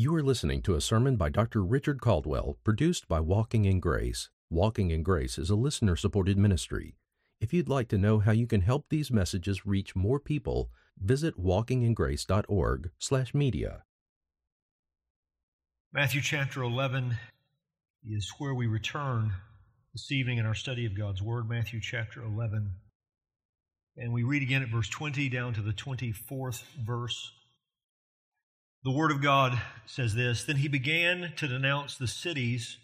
[0.00, 1.64] You are listening to a sermon by Dr.
[1.64, 4.30] Richard Caldwell, produced by Walking in Grace.
[4.48, 6.94] Walking in Grace is a listener supported ministry.
[7.40, 11.36] If you'd like to know how you can help these messages reach more people, visit
[11.36, 13.82] walkingingrace.org/media.
[15.92, 17.16] Matthew chapter 11
[18.04, 19.32] is where we return
[19.92, 22.70] this evening in our study of God's Word, Matthew chapter 11.
[23.96, 27.32] And we read again at verse 20 down to the 24th verse.
[28.84, 32.78] The Word of God says this Then he began to denounce the cities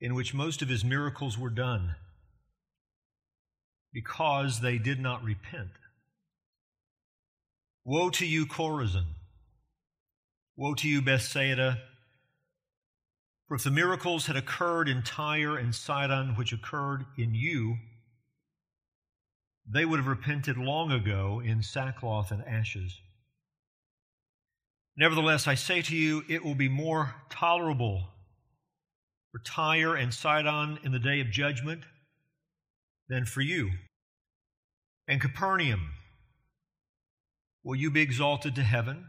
[0.00, 1.94] in which most of his miracles were done
[3.92, 5.70] because they did not repent.
[7.84, 9.06] Woe to you, Chorazin!
[10.56, 11.78] Woe to you, Bethsaida!
[13.48, 17.78] For if the miracles had occurred in Tyre and Sidon, which occurred in you,
[19.68, 23.00] they would have repented long ago in sackcloth and ashes.
[25.00, 28.08] Nevertheless, I say to you, it will be more tolerable
[29.32, 31.84] for Tyre and Sidon in the day of judgment
[33.08, 33.70] than for you.
[35.08, 35.92] And Capernaum,
[37.64, 39.06] will you be exalted to heaven?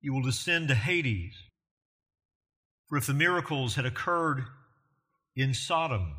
[0.00, 1.34] You will descend to Hades.
[2.88, 4.44] For if the miracles had occurred
[5.34, 6.14] in Sodom,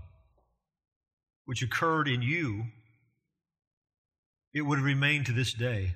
[1.45, 2.65] which occurred in you,
[4.53, 5.95] it would have remained to this day.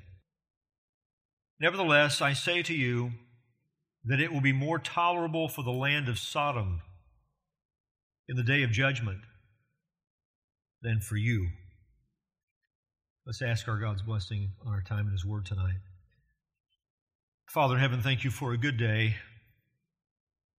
[1.62, 3.12] Nevertheless, I say to you
[4.06, 6.82] that it will be more tolerable for the land of Sodom
[8.28, 9.20] in the day of judgment
[10.82, 11.50] than for you.
[13.28, 15.78] Let's ask our God's blessing on our time in His Word tonight.
[17.48, 19.18] Father in heaven, thank you for a good day,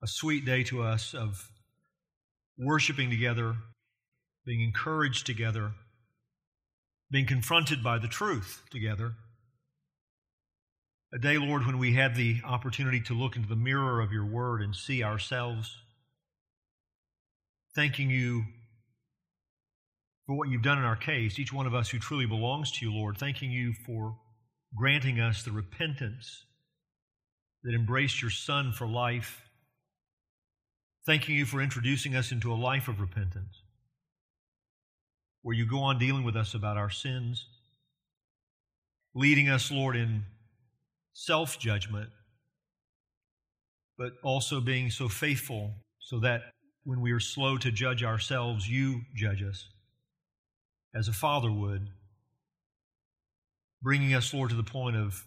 [0.05, 1.50] a sweet day to us of
[2.56, 3.56] worshiping together,
[4.47, 5.73] being encouraged together,
[7.11, 9.14] being confronted by the truth together.
[11.14, 14.24] A day, Lord, when we have the opportunity to look into the mirror of your
[14.24, 15.77] word and see ourselves.
[17.74, 18.44] Thanking you
[20.27, 22.86] for what you've done in our case, each one of us who truly belongs to
[22.86, 23.18] you, Lord.
[23.18, 24.17] Thanking you for
[24.74, 26.45] granting us the repentance
[27.62, 29.42] that embraced your Son for life.
[31.05, 33.61] Thanking you for introducing us into a life of repentance
[35.42, 37.45] where you go on dealing with us about our sins,
[39.14, 40.22] leading us, Lord, in
[41.12, 42.11] self judgment,
[43.98, 46.42] but also being so faithful so that
[46.84, 49.68] when we are slow to judge ourselves, you judge us
[50.95, 51.89] as a father would,
[53.80, 55.24] bringing us, Lord, to the point of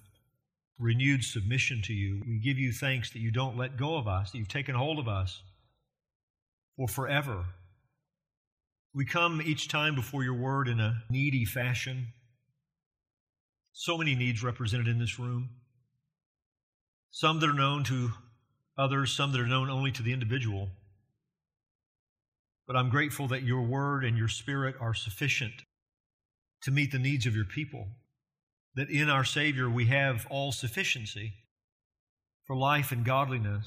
[0.77, 2.21] renewed submission to you.
[2.27, 4.99] We give you thanks that you don't let go of us, that you've taken hold
[4.99, 5.41] of us
[6.75, 7.45] for forever.
[8.93, 12.07] We come each time before your word in a needy fashion.
[13.71, 15.49] So many needs represented in this room
[17.15, 18.11] some that are known to
[18.77, 20.67] others, some that are known only to the individual.
[22.67, 25.53] But I'm grateful that your word and your spirit are sufficient
[26.63, 27.87] to meet the needs of your people,
[28.75, 31.31] that in our Savior we have all sufficiency
[32.47, 33.65] for life and godliness.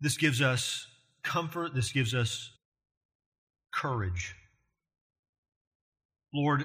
[0.00, 0.86] This gives us
[1.22, 2.50] comfort, this gives us
[3.74, 4.34] courage.
[6.32, 6.64] Lord,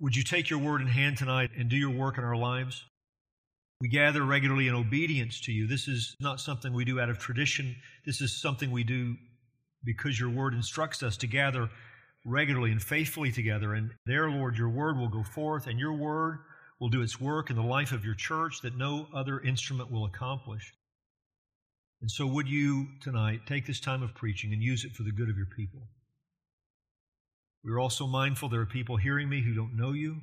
[0.00, 2.84] would you take your word in hand tonight and do your work in our lives?
[3.82, 5.66] We gather regularly in obedience to you.
[5.66, 7.74] This is not something we do out of tradition.
[8.06, 9.16] This is something we do
[9.82, 11.68] because your word instructs us to gather
[12.24, 13.74] regularly and faithfully together.
[13.74, 16.38] And there, Lord, your word will go forth, and your word
[16.78, 20.04] will do its work in the life of your church that no other instrument will
[20.04, 20.72] accomplish.
[22.02, 25.10] And so, would you tonight take this time of preaching and use it for the
[25.10, 25.88] good of your people?
[27.64, 30.20] We're also mindful there are people hearing me who don't know you.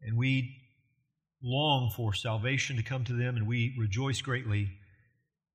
[0.00, 0.54] And we
[1.42, 4.68] long for salvation to come to them, and we rejoice greatly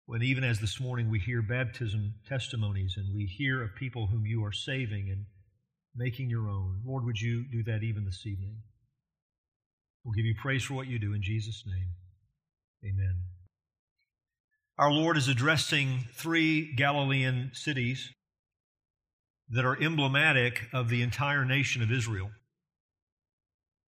[0.06, 4.26] when, even as this morning, we hear baptism testimonies and we hear of people whom
[4.26, 5.26] you are saving and
[5.96, 6.82] making your own.
[6.86, 8.58] Lord, would you do that even this evening?
[10.04, 11.90] We'll give you praise for what you do in Jesus' name.
[12.84, 13.16] Amen.
[14.78, 18.12] Our Lord is addressing three Galilean cities
[19.50, 22.32] that are emblematic of the entire nation of Israel.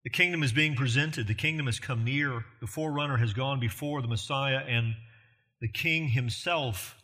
[0.04, 1.28] The kingdom is being presented.
[1.28, 2.44] The kingdom has come near.
[2.60, 4.96] The forerunner has gone before the Messiah, and
[5.62, 6.96] the king himself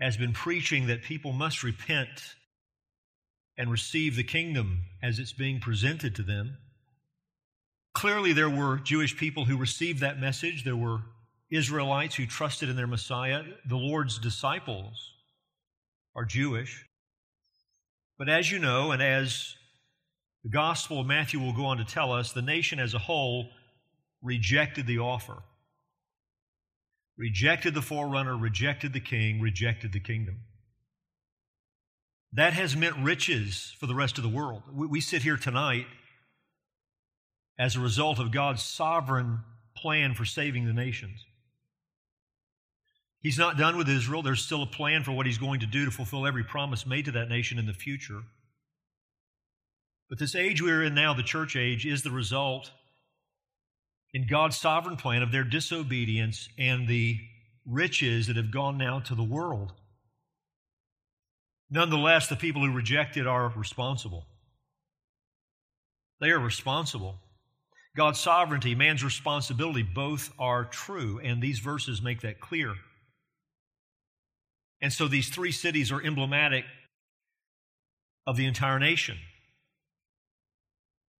[0.00, 2.36] has been preaching that people must repent
[3.56, 6.56] and receive the kingdom as it's being presented to them.
[7.94, 10.64] Clearly, there were Jewish people who received that message.
[10.64, 11.00] There were
[11.50, 13.42] Israelites who trusted in their Messiah.
[13.68, 15.12] The Lord's disciples
[16.14, 16.84] are Jewish.
[18.18, 19.54] But as you know, and as
[20.44, 23.48] the Gospel of Matthew will go on to tell us the nation as a whole
[24.22, 25.42] rejected the offer,
[27.16, 30.40] rejected the forerunner, rejected the king, rejected the kingdom.
[32.34, 34.62] That has meant riches for the rest of the world.
[34.72, 35.86] We, sit here tonight
[37.58, 39.38] as a result of God's sovereign
[39.76, 41.24] plan for saving the nations.
[43.20, 44.22] He's not done with Israel.
[44.22, 47.06] There's still a plan for what he's going to do to fulfill every promise made
[47.06, 48.22] to that nation in the future.
[50.14, 52.70] But this age we're in now, the church age, is the result
[54.12, 57.18] in God's sovereign plan of their disobedience and the
[57.66, 59.72] riches that have gone now to the world.
[61.68, 64.24] Nonetheless, the people who rejected are responsible.
[66.20, 67.16] They are responsible.
[67.96, 72.76] God's sovereignty, man's responsibility, both are true, and these verses make that clear.
[74.80, 76.66] And so these three cities are emblematic
[78.28, 79.18] of the entire nation.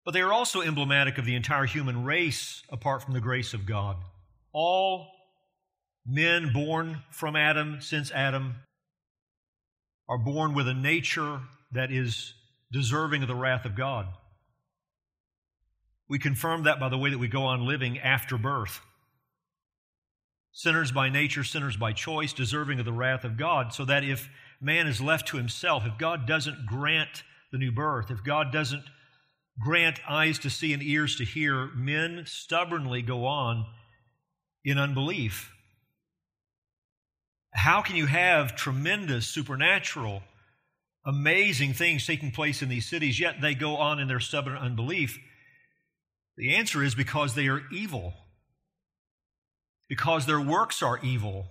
[0.04, 3.66] But they are also emblematic of the entire human race apart from the grace of
[3.66, 3.96] God.
[4.52, 5.08] All
[6.06, 8.56] men born from Adam, since Adam,
[10.08, 11.40] are born with a nature
[11.72, 12.34] that is
[12.70, 14.06] deserving of the wrath of God.
[16.08, 18.80] We confirm that by the way that we go on living after birth.
[20.52, 24.28] Sinners by nature, sinners by choice, deserving of the wrath of God, so that if
[24.60, 28.84] man is left to himself, if God doesn't grant the new birth, if God doesn't
[29.60, 33.66] grant eyes to see and ears to hear, men stubbornly go on
[34.64, 35.52] in unbelief.
[37.52, 40.22] How can you have tremendous, supernatural,
[41.06, 45.18] amazing things taking place in these cities, yet they go on in their stubborn unbelief?
[46.36, 48.14] The answer is because they are evil
[49.88, 51.46] because their works are evil,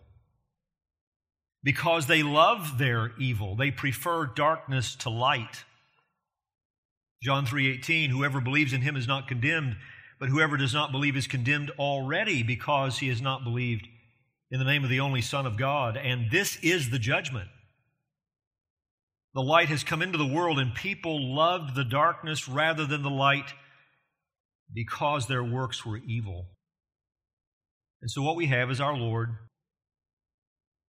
[1.63, 3.55] because they love their evil.
[3.55, 5.63] They prefer darkness to light.
[7.23, 9.77] John 3:18 Whoever believes in him is not condemned,
[10.19, 13.87] but whoever does not believe is condemned already because he has not believed
[14.51, 15.95] in the name of the only Son of God.
[15.95, 17.49] And this is the judgment.
[19.33, 23.09] The light has come into the world, and people loved the darkness rather than the
[23.09, 23.53] light
[24.71, 26.49] because their works were evil.
[28.01, 29.29] And so what we have is our Lord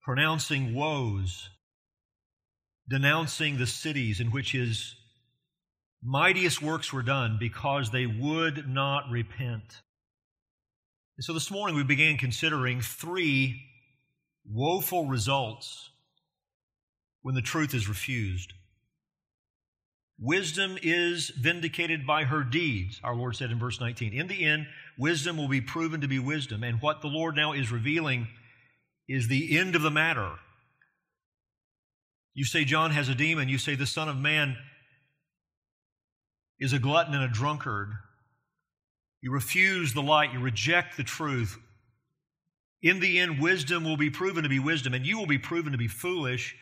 [0.02, 1.50] pronouncing woes,
[2.90, 4.96] denouncing the cities in which his
[6.04, 9.82] mightiest works were done because they would not repent.
[11.18, 13.62] And so this morning we began considering three
[14.46, 15.90] woeful results
[17.22, 18.54] when the truth is refused.
[20.20, 24.14] Wisdom is vindicated by her deeds, our Lord said in verse 19.
[24.14, 24.68] In the end,
[24.98, 26.64] wisdom will be proven to be wisdom.
[26.64, 28.28] And what the Lord now is revealing
[29.08, 30.34] is the end of the matter.
[32.34, 33.50] You say John has a demon.
[33.50, 34.56] You say the Son of Man
[36.60, 37.92] is a glutton and a drunkard.
[39.22, 40.34] You refuse the light.
[40.34, 41.58] You reject the truth.
[42.82, 45.72] In the end, wisdom will be proven to be wisdom, and you will be proven
[45.72, 46.56] to be foolish.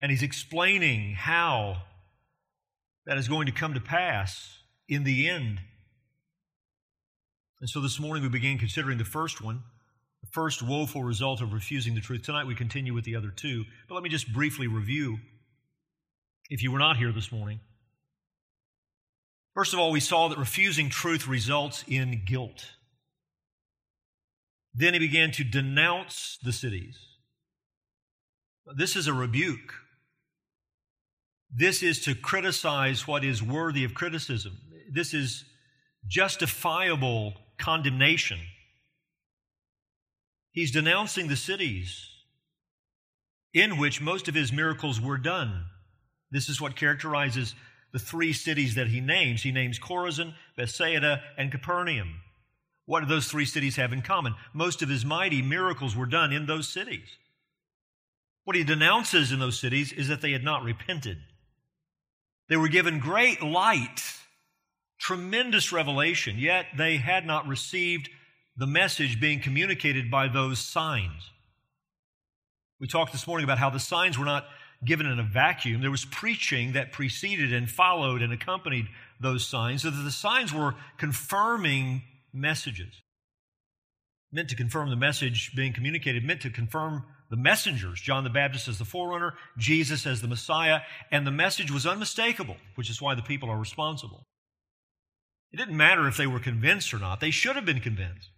[0.00, 1.82] And he's explaining how
[3.06, 4.58] that is going to come to pass
[4.88, 5.60] in the end.
[7.60, 9.62] And so this morning we began considering the first one,
[10.20, 12.22] the first woeful result of refusing the truth.
[12.22, 13.64] Tonight we continue with the other two.
[13.88, 15.18] But let me just briefly review,
[16.50, 17.60] if you were not here this morning.
[19.54, 22.66] First of all, we saw that refusing truth results in guilt.
[24.74, 26.98] Then he began to denounce the cities.
[28.76, 29.74] This is a rebuke.
[31.54, 34.58] This is to criticize what is worthy of criticism.
[34.90, 35.44] This is
[36.08, 38.40] justifiable condemnation.
[40.50, 42.08] He's denouncing the cities
[43.52, 45.66] in which most of his miracles were done.
[46.32, 47.54] This is what characterizes
[47.94, 49.44] the three cities that he names.
[49.44, 52.16] He names Chorazin, Bethsaida, and Capernaum.
[52.86, 54.34] What do those three cities have in common?
[54.52, 57.06] Most of his mighty miracles were done in those cities.
[58.42, 61.18] What he denounces in those cities is that they had not repented.
[62.48, 64.02] They were given great light,
[64.98, 68.10] tremendous revelation, yet they had not received
[68.56, 71.30] the message being communicated by those signs.
[72.80, 74.46] We talked this morning about how the signs were not
[74.84, 75.80] given in a vacuum.
[75.80, 78.86] There was preaching that preceded and followed and accompanied
[79.20, 82.02] those signs, so that the signs were confirming
[82.32, 83.02] messages.
[84.32, 88.68] Meant to confirm the message being communicated, meant to confirm the messengers, John the Baptist
[88.68, 93.14] as the forerunner, Jesus as the Messiah, and the message was unmistakable, which is why
[93.14, 94.26] the people are responsible.
[95.52, 98.28] It didn't matter if they were convinced or not, they should have been convinced.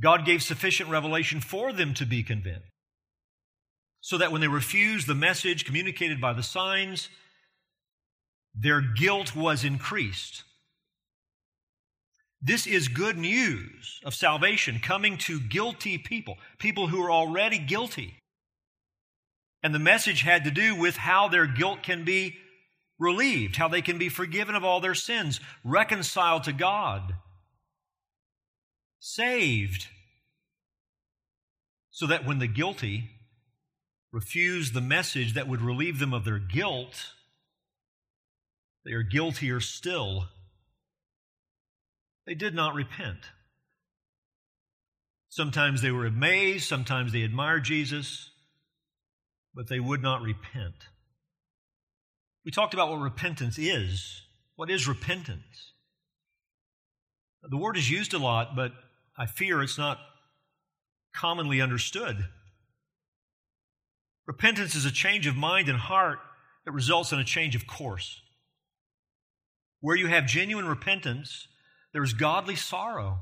[0.00, 2.73] God gave sufficient revelation for them to be convinced.
[4.04, 7.08] So that when they refused the message communicated by the signs,
[8.54, 10.42] their guilt was increased.
[12.42, 18.18] This is good news of salvation coming to guilty people, people who are already guilty.
[19.62, 22.36] And the message had to do with how their guilt can be
[22.98, 27.14] relieved, how they can be forgiven of all their sins, reconciled to God,
[29.00, 29.86] saved,
[31.90, 33.08] so that when the guilty
[34.14, 37.10] refuse the message that would relieve them of their guilt,
[38.84, 40.26] they are guiltier still.
[42.24, 43.18] They did not repent.
[45.28, 48.30] Sometimes they were amazed, sometimes they admired Jesus,
[49.52, 50.76] but they would not repent.
[52.44, 54.22] We talked about what repentance is.
[54.54, 55.72] What is repentance?
[57.42, 58.70] The word is used a lot, but
[59.18, 59.98] I fear it's not
[61.12, 62.28] commonly understood.
[64.26, 66.18] Repentance is a change of mind and heart
[66.64, 68.20] that results in a change of course.
[69.80, 71.46] Where you have genuine repentance,
[71.92, 73.18] there's godly sorrow.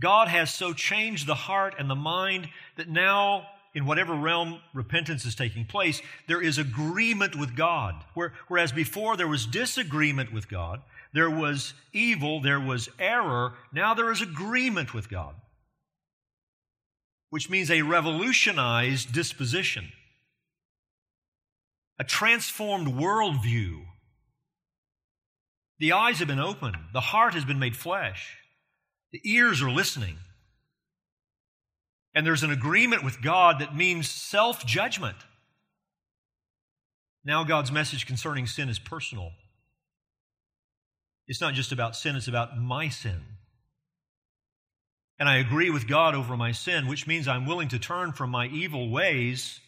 [0.00, 5.24] God has so changed the heart and the mind that now in whatever realm repentance
[5.24, 7.94] is taking place, there is agreement with God.
[8.48, 10.80] Whereas before there was disagreement with God,
[11.12, 15.34] there was evil, there was error, now there is agreement with God,
[17.34, 19.90] which means a revolutionized disposition,
[21.98, 23.86] a transformed worldview.
[25.80, 28.36] The eyes have been opened, the heart has been made flesh,
[29.10, 30.18] the ears are listening.
[32.14, 35.16] And there's an agreement with God that means self judgment.
[37.24, 39.32] Now, God's message concerning sin is personal.
[41.26, 43.22] It's not just about sin, it's about my sin.
[45.18, 48.30] And I agree with God over my sin, which means I'm willing to turn from
[48.30, 49.60] my evil ways.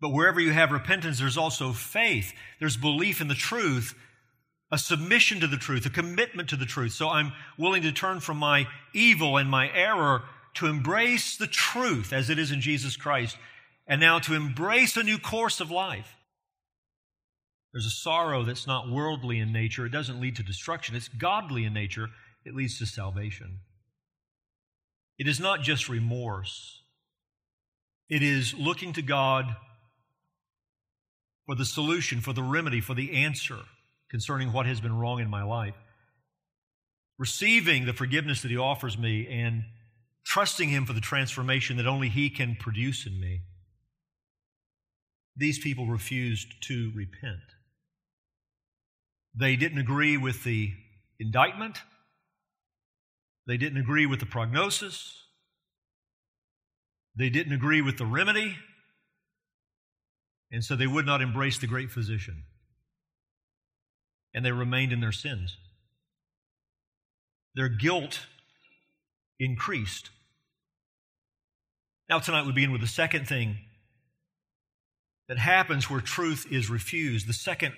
[0.00, 2.32] But wherever you have repentance, there's also faith.
[2.60, 3.94] There's belief in the truth,
[4.70, 6.92] a submission to the truth, a commitment to the truth.
[6.92, 12.12] So I'm willing to turn from my evil and my error to embrace the truth
[12.12, 13.38] as it is in Jesus Christ,
[13.86, 16.14] and now to embrace a new course of life.
[17.72, 19.84] There's a sorrow that's not worldly in nature.
[19.84, 20.94] It doesn't lead to destruction.
[20.94, 22.08] It's godly in nature.
[22.44, 23.60] It leads to salvation.
[25.18, 26.82] It is not just remorse,
[28.08, 29.56] it is looking to God
[31.46, 33.58] for the solution, for the remedy, for the answer
[34.10, 35.74] concerning what has been wrong in my life.
[37.18, 39.64] Receiving the forgiveness that He offers me and
[40.24, 43.42] trusting Him for the transformation that only He can produce in me.
[45.36, 47.40] These people refused to repent.
[49.34, 50.72] They didn't agree with the
[51.18, 51.78] indictment.
[53.46, 55.24] They didn't agree with the prognosis.
[57.16, 58.56] They didn't agree with the remedy.
[60.50, 62.44] And so they would not embrace the great physician.
[64.32, 65.56] And they remained in their sins.
[67.54, 68.26] Their guilt
[69.38, 70.10] increased.
[72.08, 73.58] Now, tonight we begin with the second thing
[75.28, 77.74] that happens where truth is refused, the second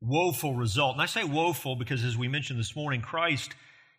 [0.00, 0.94] woeful result.
[0.94, 3.54] And I say woeful because, as we mentioned this morning, Christ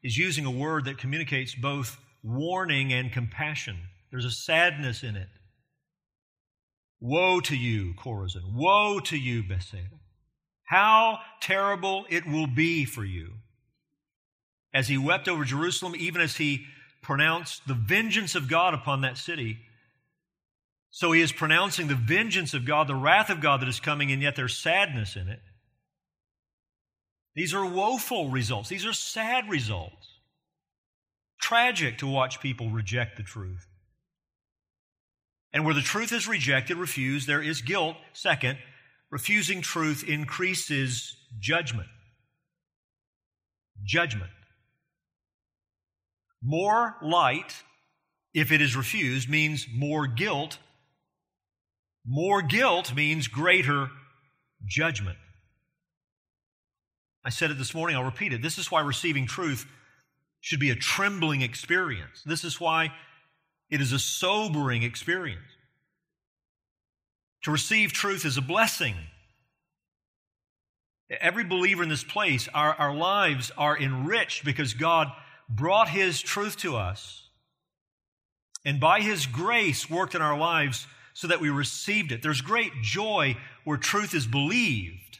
[0.08, 3.76] is using a word that communicates both warning and compassion.
[4.10, 5.28] There's a sadness in it.
[7.02, 8.54] Woe to you, Chorazin.
[8.54, 10.00] Woe to you, Bethsaida.
[10.64, 13.34] How terrible it will be for you.
[14.74, 16.68] As he wept over Jerusalem, even as he
[17.02, 19.58] pronounced the vengeance of God upon that city.
[20.90, 24.14] So he is pronouncing the vengeance of God, the wrath of God that is coming,
[24.14, 25.42] and yet there's sadness in it.
[27.38, 28.68] These are woeful results.
[28.68, 30.08] These are sad results.
[31.40, 33.68] Tragic to watch people reject the truth.
[35.54, 37.96] And where the truth is rejected, refused, there is guilt.
[38.14, 38.58] Second,
[39.12, 41.88] refusing truth increases judgment.
[43.84, 44.32] Judgment.
[46.42, 47.54] More light,
[48.34, 50.58] if it is refused, means more guilt.
[52.04, 53.92] More guilt means greater
[54.66, 55.20] judgment.
[57.28, 58.42] I said it this morning, I'll repeat it.
[58.42, 59.68] This is why receiving truth
[60.40, 62.24] should be a trembling experience.
[62.26, 62.94] This is why
[63.70, 65.42] it is a sobering experience.
[67.44, 68.96] To receive truth is a blessing.
[71.20, 75.12] Every believer in this place, our, our lives are enriched because God
[75.50, 77.28] brought His truth to us.
[78.64, 82.24] And by His grace worked in our lives so that we received it.
[82.24, 85.20] There's great joy where truth is believed,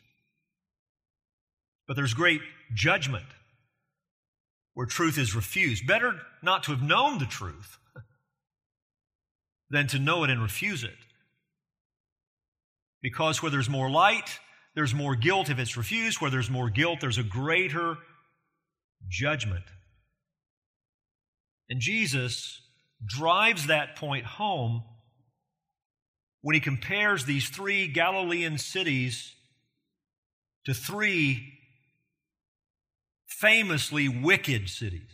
[1.88, 2.42] but there's great
[2.74, 3.26] judgment
[4.74, 5.88] where truth is refused.
[5.88, 6.14] Better
[6.44, 7.78] not to have known the truth
[9.70, 10.98] than to know it and refuse it.
[13.02, 14.40] Because where there's more light,
[14.76, 16.22] there's more guilt if it's refused.
[16.22, 17.98] Where there's more guilt, there's a greater
[19.08, 19.64] judgment.
[21.70, 22.62] And Jesus
[23.06, 24.84] drives that point home
[26.42, 29.34] when he compares these three Galilean cities
[30.66, 31.57] to three
[33.28, 35.12] famously wicked cities.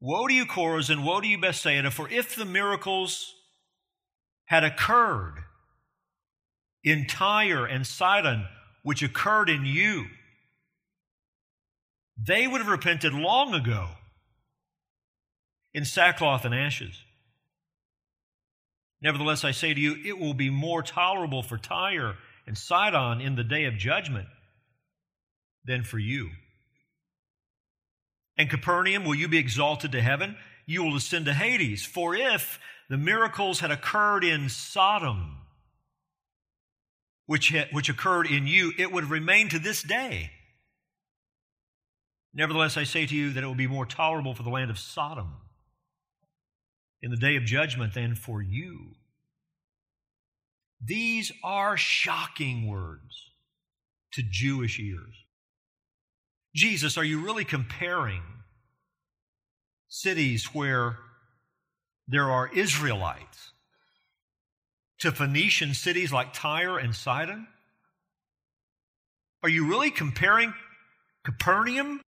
[0.00, 3.34] Woe to you, Chorazin, woe to you, Bethsaida, for if the miracles
[4.46, 5.34] had occurred
[6.82, 8.46] in Tyre and Sidon,
[8.82, 10.06] which occurred in you,
[12.16, 13.88] they would have repented long ago
[15.74, 17.02] in sackcloth and ashes.
[19.02, 23.36] Nevertheless, I say to you, it will be more tolerable for Tyre and Sidon in
[23.36, 24.28] the day of judgment
[25.64, 26.30] than for you.
[28.36, 30.36] And Capernaum, will you be exalted to heaven?
[30.66, 31.84] You will ascend to Hades.
[31.84, 35.38] For if the miracles had occurred in Sodom,
[37.26, 40.30] which, had, which occurred in you, it would remain to this day.
[42.32, 44.78] Nevertheless, I say to you that it will be more tolerable for the land of
[44.78, 45.34] Sodom
[47.02, 48.92] in the day of judgment than for you.
[50.82, 53.30] These are shocking words
[54.12, 55.14] to Jewish ears.
[56.54, 58.22] Jesus, are you really comparing
[59.88, 60.98] cities where
[62.08, 63.52] there are Israelites
[64.98, 67.46] to Phoenician cities like Tyre and Sidon?
[69.42, 70.52] Are you really comparing
[71.24, 72.00] Capernaum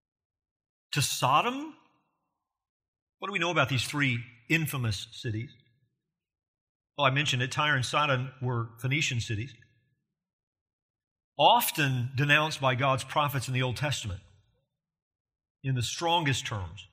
[0.92, 1.74] to Sodom?
[3.18, 4.18] What do we know about these three
[4.48, 5.50] infamous cities?
[6.98, 9.54] Well, I mentioned that Tyre and Sidon were Phoenician cities,
[11.38, 14.20] often denounced by God's prophets in the Old Testament
[15.62, 16.86] in the strongest terms.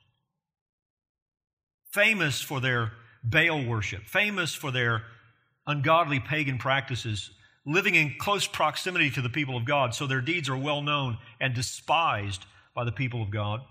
[1.91, 2.91] Famous for their
[3.23, 5.03] Baal worship, famous for their
[5.67, 7.31] ungodly pagan practices,
[7.65, 11.17] living in close proximity to the people of God, so their deeds are well known
[11.39, 12.45] and despised
[12.75, 13.61] by the people of God.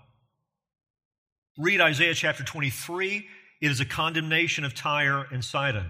[1.57, 3.27] Read Isaiah chapter 23.
[3.61, 5.87] It is a condemnation of Tyre and Sidon.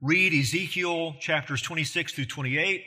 [0.00, 2.84] Read Ezekiel chapters 26 through 28,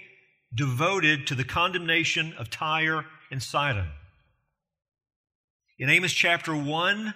[0.56, 3.90] devoted to the condemnation of Tyre and Sidon.
[5.82, 7.12] In Amos chapter 1,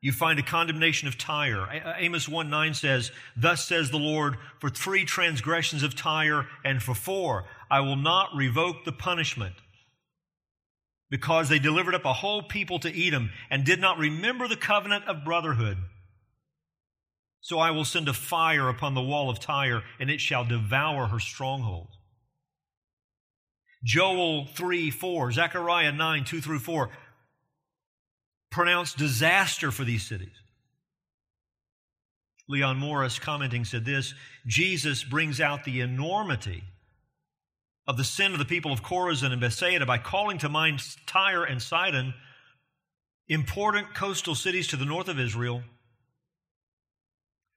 [0.00, 1.68] you find a condemnation of Tyre.
[1.96, 6.92] Amos 1 9 says, Thus says the Lord, for three transgressions of Tyre and for
[6.92, 9.54] four, I will not revoke the punishment.
[11.08, 15.04] Because they delivered up a whole people to Edom and did not remember the covenant
[15.06, 15.78] of brotherhood.
[17.40, 21.06] So I will send a fire upon the wall of Tyre, and it shall devour
[21.06, 21.90] her stronghold.
[23.84, 26.90] Joel 3 4, Zechariah 9 2 through 4
[28.50, 30.34] pronounced disaster for these cities.
[32.48, 34.12] Leon Morris, commenting, said this
[34.46, 36.64] Jesus brings out the enormity
[37.86, 41.44] of the sin of the people of Chorazin and Bethsaida by calling to mind Tyre
[41.44, 42.12] and Sidon,
[43.28, 45.62] important coastal cities to the north of Israel.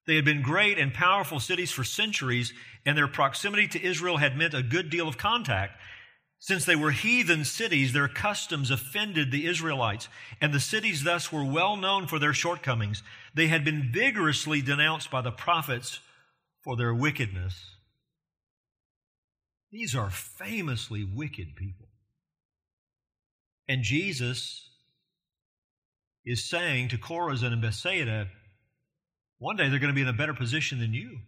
[0.05, 2.53] They had been great and powerful cities for centuries,
[2.85, 5.79] and their proximity to Israel had meant a good deal of contact.
[6.43, 10.09] Since they were heathen cities, their customs offended the Israelites,
[10.41, 13.01] and the cities thus were well known for their shortcomings.
[13.33, 16.01] They had been vigorously denounced by the prophets
[16.61, 17.77] for their wickedness.
[19.71, 21.87] These are famously wicked people.
[23.69, 24.69] And Jesus
[26.25, 28.27] is saying to Chorazin and Bethsaida,
[29.37, 31.19] one day they're going to be in a better position than you.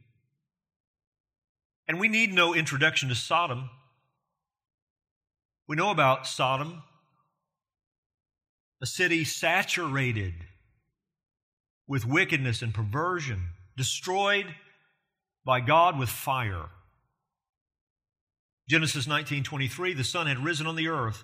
[1.87, 3.69] And we need no introduction to Sodom.
[5.67, 6.83] We know about Sodom,
[8.81, 10.33] a city saturated
[11.87, 14.53] with wickedness and perversion, destroyed
[15.43, 16.69] by God with fire.
[18.67, 21.23] Genesis 19:23 the sun had risen on the earth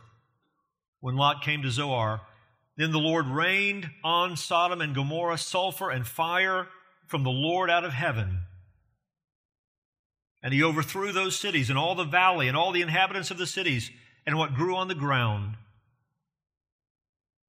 [0.99, 2.21] when Lot came to Zoar.
[2.77, 6.67] Then the Lord rained on Sodom and Gomorrah sulfur and fire
[7.07, 8.43] from the Lord out of heaven.
[10.41, 13.45] And he overthrew those cities and all the valley and all the inhabitants of the
[13.45, 13.91] cities
[14.25, 15.55] and what grew on the ground.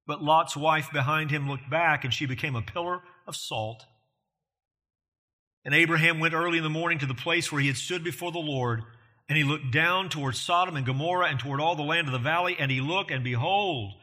[0.05, 3.85] But Lot's wife behind him looked back, and she became a pillar of salt.
[5.65, 8.31] And Abraham went early in the morning to the place where he had stood before
[8.31, 8.83] the Lord,
[9.29, 12.19] and he looked down toward Sodom and Gomorrah and toward all the land of the
[12.19, 13.93] valley, and he looked, and behold,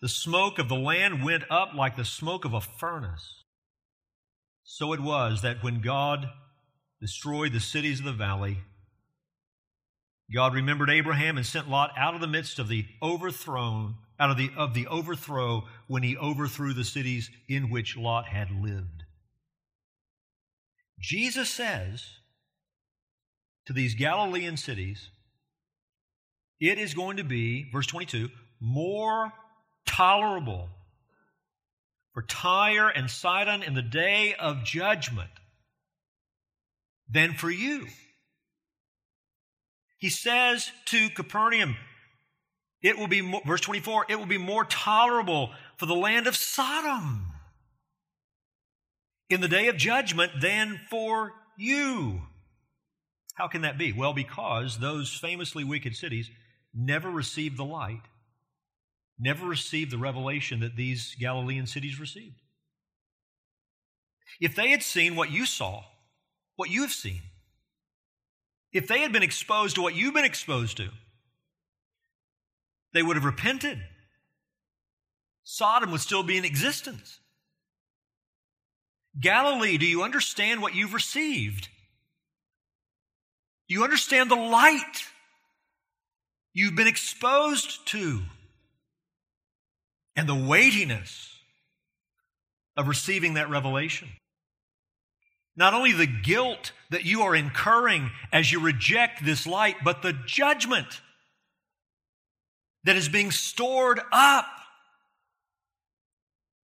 [0.00, 3.42] the smoke of the land went up like the smoke of a furnace.
[4.62, 6.28] So it was that when God
[7.00, 8.58] destroyed the cities of the valley,
[10.32, 14.36] God remembered Abraham and sent Lot out of the midst of the overthrown, out of
[14.36, 19.04] the, of the overthrow when he overthrew the cities in which Lot had lived.
[21.00, 22.04] Jesus says
[23.66, 25.10] to these Galilean cities,
[26.60, 28.28] it is going to be, verse 22,
[28.60, 29.32] more
[29.86, 30.68] tolerable
[32.12, 35.30] for Tyre and Sidon in the day of judgment
[37.08, 37.86] than for you.
[39.98, 41.76] He says to Capernaum,
[42.80, 47.26] it will be, verse 24, it will be more tolerable for the land of Sodom
[49.28, 52.22] in the day of judgment than for you.
[53.34, 53.92] How can that be?
[53.92, 56.30] Well, because those famously wicked cities
[56.72, 58.02] never received the light,
[59.18, 62.40] never received the revelation that these Galilean cities received.
[64.40, 65.82] If they had seen what you saw,
[66.56, 67.22] what you have seen,
[68.72, 70.88] if they had been exposed to what you've been exposed to,
[72.92, 73.78] they would have repented.
[75.44, 77.20] Sodom would still be in existence.
[79.18, 81.68] Galilee, do you understand what you've received?
[83.66, 85.04] You understand the light
[86.52, 88.22] you've been exposed to
[90.16, 91.34] and the weightiness
[92.76, 94.08] of receiving that revelation?
[95.58, 100.12] Not only the guilt that you are incurring as you reject this light, but the
[100.12, 101.00] judgment
[102.84, 104.46] that is being stored up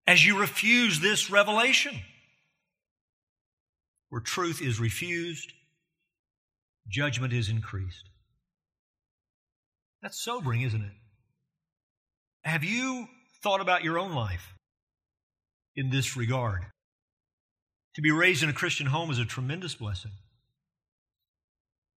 [0.06, 1.92] as you refuse this revelation.
[4.10, 5.52] Where truth is refused,
[6.86, 8.08] judgment is increased.
[10.02, 10.92] That's sobering, isn't it?
[12.44, 13.08] Have you
[13.42, 14.54] thought about your own life
[15.74, 16.62] in this regard?
[17.94, 20.10] To be raised in a Christian home is a tremendous blessing,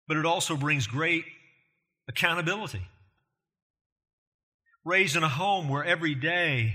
[0.09, 1.25] but it also brings great
[2.09, 2.87] accountability.
[4.85, 6.75] Raised in a home where every day,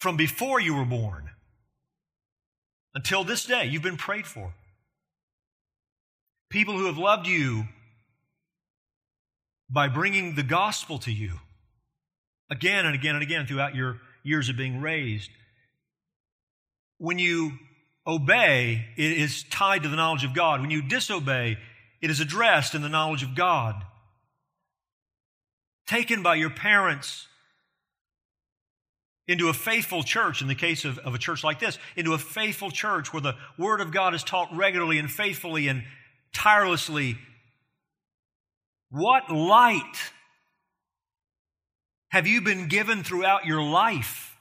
[0.00, 1.30] from before you were born
[2.94, 4.52] until this day, you've been prayed for.
[6.50, 7.64] People who have loved you
[9.70, 11.32] by bringing the gospel to you
[12.50, 15.30] again and again and again throughout your years of being raised.
[16.98, 17.52] When you
[18.06, 20.60] obey, it is tied to the knowledge of God.
[20.60, 21.58] When you disobey,
[22.00, 23.82] it is addressed in the knowledge of God.
[25.86, 27.26] Taken by your parents
[29.28, 32.18] into a faithful church, in the case of, of a church like this, into a
[32.18, 35.82] faithful church where the Word of God is taught regularly and faithfully and
[36.32, 37.18] tirelessly.
[38.90, 40.12] What light
[42.10, 44.36] have you been given throughout your life?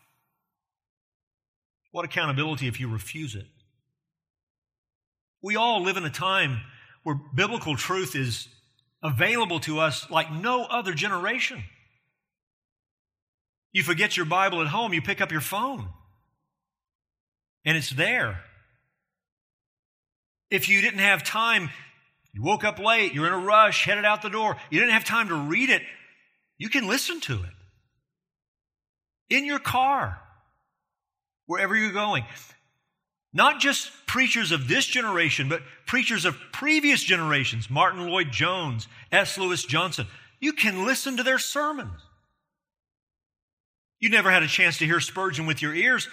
[1.92, 3.48] What accountability if you refuse it?
[5.46, 6.62] We all live in a time
[7.04, 8.48] where biblical truth is
[9.04, 11.64] available to us like no other generation.
[13.72, 15.90] You forget your Bible at home, you pick up your phone,
[17.64, 18.42] and it's there.
[20.50, 21.70] If you didn't have time,
[22.34, 25.06] you woke up late, you're in a rush, headed out the door, you didn't have
[25.06, 25.84] time to read it,
[26.58, 27.54] you can listen to it
[29.30, 30.20] in your car,
[31.46, 32.26] wherever you're going.
[33.36, 39.38] Not just preachers of this generation, but preachers of previous generations Martyn Lloyd-Jones, S.
[39.38, 40.08] Lewis Johnson.
[40.40, 42.02] You can listen to their sermons.
[44.00, 46.08] You never had a chance to hear Spurgeon with your ears,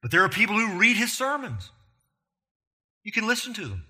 [0.00, 1.70] but there are people who read his sermons.
[3.04, 3.84] You can listen to them.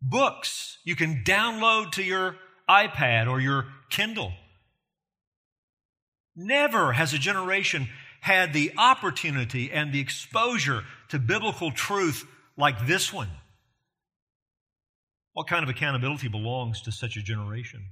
[0.00, 2.36] Books you can download to your
[2.68, 4.32] iPad or your Kindle.
[6.36, 7.88] Never has a generation
[8.22, 12.24] had the opportunity and the exposure to biblical truth
[12.56, 13.28] like this one.
[15.32, 17.84] What kind of accountability belongs to such a generation?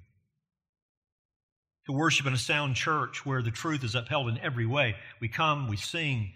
[1.86, 4.94] To worship in a sound church where the truth is upheld in every way.
[5.20, 6.30] We come, we sing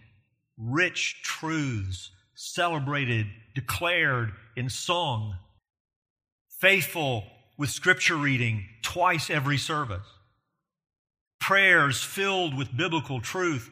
[0.59, 5.37] rich truths, celebrated, declared in song,
[6.59, 7.22] faithful
[7.57, 10.07] with scripture reading twice every service,
[11.40, 13.70] prayers filled with biblical truth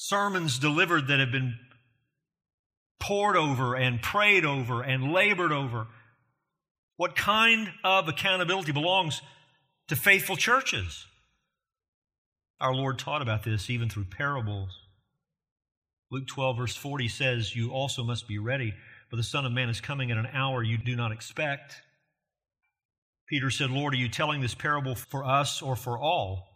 [0.00, 1.58] sermons delivered that have been
[2.98, 5.88] pored over and prayed over and labored over.
[6.96, 9.20] What kind of accountability belongs
[9.88, 11.06] to faithful churches?
[12.60, 14.70] Our Lord taught about this even through parables.
[16.10, 18.72] Luke 12, verse 40 says, You also must be ready,
[19.10, 21.74] for the Son of Man is coming at an hour you do not expect.
[23.28, 26.50] Peter said, Lord, are you telling this parable for us or for all?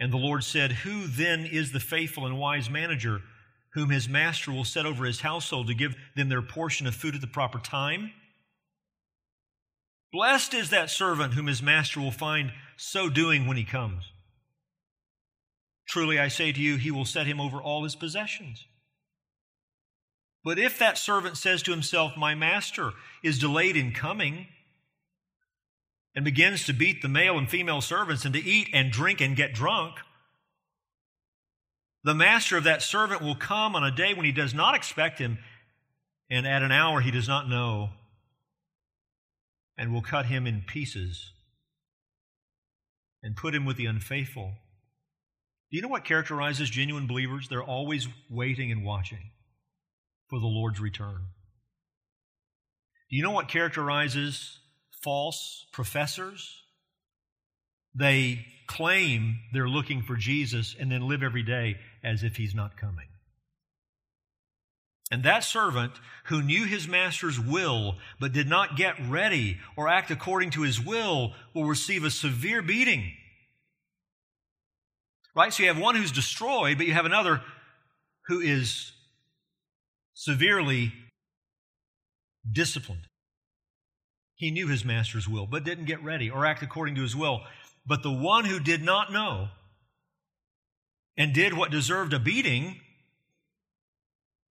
[0.00, 3.22] And the Lord said, Who then is the faithful and wise manager
[3.74, 7.14] whom his master will set over his household to give them their portion of food
[7.14, 8.12] at the proper time?
[10.12, 14.12] Blessed is that servant whom his master will find so doing when he comes.
[15.86, 18.66] Truly I say to you, he will set him over all his possessions.
[20.44, 24.46] But if that servant says to himself, My master is delayed in coming,
[26.18, 29.36] and begins to beat the male and female servants and to eat and drink and
[29.36, 29.94] get drunk,
[32.02, 35.20] the master of that servant will come on a day when he does not expect
[35.20, 35.38] him
[36.28, 37.90] and at an hour he does not know
[39.76, 41.30] and will cut him in pieces
[43.22, 44.54] and put him with the unfaithful.
[45.70, 47.46] Do you know what characterizes genuine believers?
[47.48, 49.30] They're always waiting and watching
[50.26, 51.26] for the Lord's return.
[53.08, 54.58] Do you know what characterizes
[55.02, 56.62] false professors?
[57.94, 62.76] They claim they're looking for Jesus and then live every day as if he's not
[62.76, 63.06] coming.
[65.10, 65.92] And that servant
[66.24, 70.80] who knew his master's will but did not get ready or act according to his
[70.80, 73.12] will will receive a severe beating.
[75.34, 75.52] Right?
[75.52, 77.40] So you have one who's destroyed, but you have another
[78.26, 78.92] who is
[80.12, 80.92] severely
[82.50, 83.06] disciplined.
[84.38, 87.42] He knew his master's will, but didn't get ready or act according to his will.
[87.84, 89.48] But the one who did not know
[91.16, 92.80] and did what deserved a beating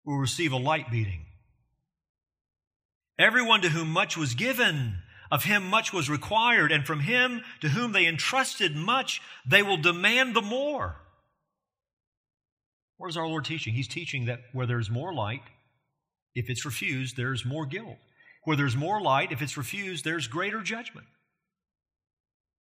[0.06, 1.26] will receive a light beating.
[3.18, 4.96] Everyone to whom much was given,
[5.30, 9.76] of him much was required, and from him to whom they entrusted much, they will
[9.76, 10.96] demand the more.
[12.96, 13.74] What is our Lord teaching?
[13.74, 15.42] He's teaching that where there's more light,
[16.34, 17.98] if it's refused, there's more guilt.
[18.44, 21.06] Where there's more light, if it's refused, there's greater judgment.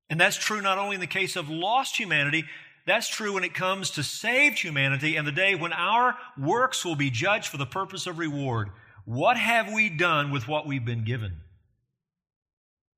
[0.08, 2.44] And that's true not only in the case of lost humanity,
[2.86, 6.96] that's true when it comes to saved humanity and the day when our works will
[6.96, 8.70] be judged for the purpose of reward.
[9.04, 11.38] What have we done with what we've been given?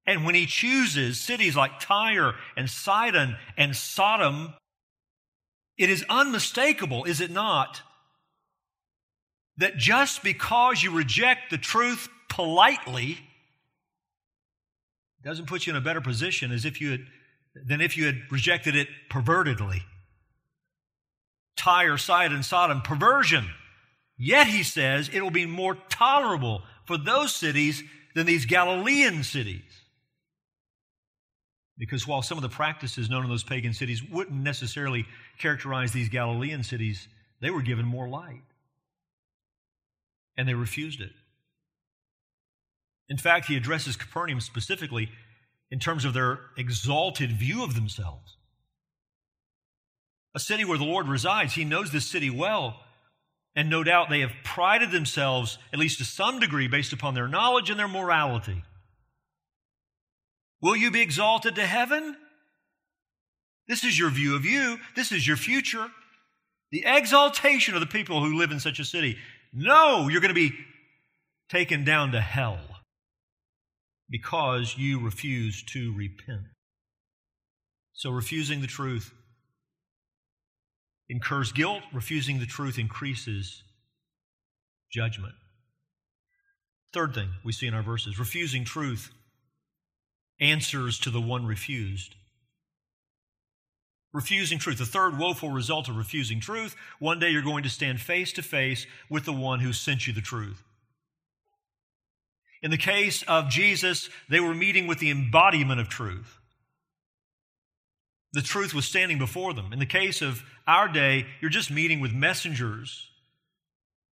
[0.07, 4.55] And when he chooses cities like Tyre and Sidon and Sodom,
[5.79, 7.83] it is unmistakable, is it not,
[9.57, 13.19] that just because you reject the truth politely
[15.23, 17.01] doesn't put you in a better position as if you had,
[17.55, 19.81] than if you had rejected it pervertedly.
[21.57, 23.49] Tyre, Sidon, Sodom, perversion.
[24.19, 27.83] Yet, he says, it will be more tolerable for those cities
[28.15, 29.63] than these Galilean cities.
[31.77, 35.07] Because while some of the practices known in those pagan cities wouldn't necessarily
[35.39, 37.09] characterize these Galilean cities,
[37.41, 38.43] they were given more light.
[40.37, 41.11] And they refused it.
[43.09, 45.11] In fact, he addresses Capernaum specifically
[45.71, 48.37] in terms of their exalted view of themselves.
[50.35, 52.81] A city where the Lord resides, he knows this city well.
[53.57, 57.29] And no doubt they have prided themselves, at least to some degree, based upon their
[57.29, 58.65] knowledge and their morality.
[60.61, 62.17] Will you be exalted to heaven?
[63.69, 64.79] This is your view of you.
[64.97, 65.89] This is your future.
[66.73, 69.17] The exaltation of the people who live in such a city.
[69.53, 70.53] No, you're going to be
[71.49, 72.74] taken down to hell
[74.11, 76.43] because you refuse to repent.
[77.93, 79.13] So, refusing the truth
[81.09, 83.63] incurs guilt, refusing the truth increases
[84.91, 85.35] judgment.
[86.93, 89.11] Third thing we see in our verses refusing truth
[90.41, 92.15] answers to the one refused.
[94.13, 94.79] Refusing truth.
[94.79, 98.43] The third woeful result of refusing truth one day you're going to stand face to
[98.43, 100.63] face with the one who sent you the truth.
[102.65, 106.39] In the case of Jesus, they were meeting with the embodiment of truth.
[108.33, 109.71] The truth was standing before them.
[109.71, 113.11] In the case of our day, you're just meeting with messengers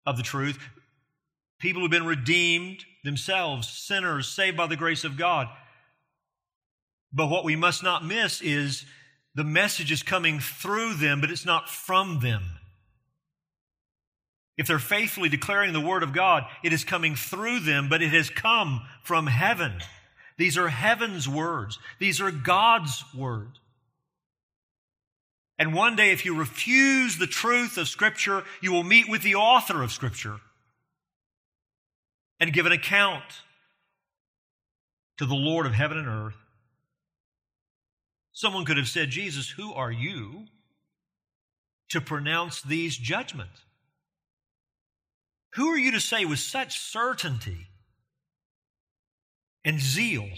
[0.05, 0.59] of the truth,
[1.61, 5.49] people who've been redeemed themselves, sinners saved by the grace of God.
[7.11, 8.85] But what we must not miss is
[9.35, 12.43] the message is coming through them, but it's not from them.
[14.57, 18.11] If they're faithfully declaring the Word of God, it is coming through them, but it
[18.11, 19.73] has come from heaven.
[20.37, 21.79] These are heaven's words.
[21.99, 23.59] These are God's words.
[25.59, 29.37] And one day, if you refuse the truth of Scripture, you will meet with the
[29.37, 30.41] author of Scripture
[32.41, 33.23] and give an account
[35.19, 36.35] to the Lord of heaven and earth.
[38.33, 40.47] Someone could have said, Jesus, who are you
[41.91, 43.63] to pronounce these judgments?
[45.55, 47.67] Who are you to say with such certainty
[49.65, 50.29] and zeal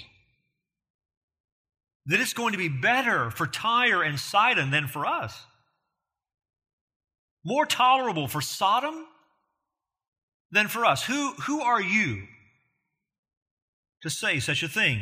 [2.07, 5.39] that it's going to be better for Tyre and Sidon than for us?
[7.45, 9.07] More tolerable for Sodom
[10.51, 11.05] than for us.
[11.05, 12.25] Who, who are you
[14.03, 15.01] to say such a thing?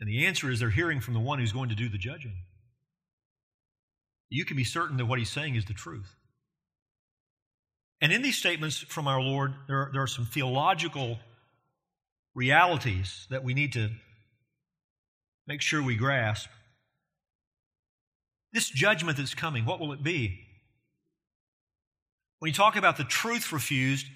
[0.00, 2.36] And the answer is they're hearing from the one who's going to do the judging.
[4.28, 6.15] You can be certain that what he's saying is the truth.
[8.00, 11.18] And in these statements from our Lord, there are, there are some theological
[12.34, 13.90] realities that we need to
[15.46, 16.48] make sure we grasp.
[18.52, 20.40] This judgment that's coming, what will it be?
[22.38, 24.06] When you talk about the truth refused,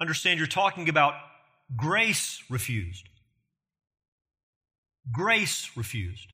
[0.00, 1.14] understand you're talking about
[1.74, 3.08] grace refused.
[5.10, 6.32] Grace refused.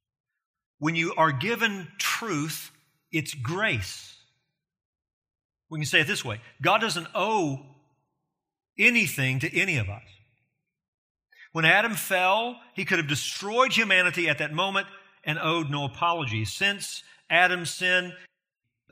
[0.81, 2.73] When you are given truth,
[3.13, 4.18] it's grace.
[5.71, 7.61] We can say it this way God doesn't owe
[8.79, 10.03] anything to any of us.
[11.53, 14.87] When Adam fell, he could have destroyed humanity at that moment
[15.25, 16.45] and owed no apology.
[16.45, 18.13] Since Adam's sin,